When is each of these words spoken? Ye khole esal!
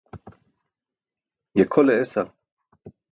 Ye 1.57 1.63
khole 1.71 1.93
esal! 2.03 2.27